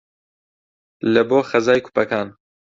لە 1.13 1.21
بۆ 1.29 1.39
خەزای 1.49 1.79
کوپەکان 1.85 2.27